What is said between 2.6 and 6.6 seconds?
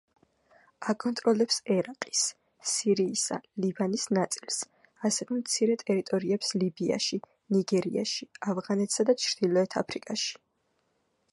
სირიისა, ლიბანის ნაწილს, ასევე მცირე ტერიტორიებს